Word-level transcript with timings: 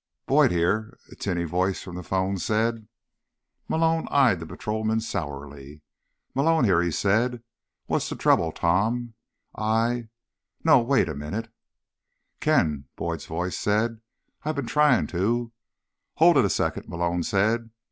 "Boyd 0.25 0.49
here," 0.49 0.97
a 1.11 1.15
tinny 1.15 1.43
voice 1.43 1.83
from 1.83 1.95
the 1.95 2.01
phone 2.01 2.35
said. 2.39 2.87
Malone 3.67 4.07
eyed 4.09 4.39
the 4.39 4.47
patrolman 4.47 4.99
sourly. 4.99 5.83
"Malone 6.33 6.63
here," 6.63 6.81
he 6.81 6.89
said. 6.89 7.43
"What's 7.85 8.09
the 8.09 8.15
trouble, 8.15 8.51
Tom? 8.51 9.13
I—No, 9.55 10.79
wait 10.81 11.07
a 11.07 11.13
minute." 11.13 11.53
"Ken!" 12.39 12.85
Boyd's 12.95 13.27
voice 13.27 13.59
said. 13.59 14.01
"I've 14.43 14.55
been 14.55 14.65
trying 14.65 15.05
to—" 15.05 15.51
"Hold 16.15 16.37
it 16.37 16.45
a 16.45 16.49
second," 16.49 16.89
Malone 16.89 17.21
said. 17.21 17.69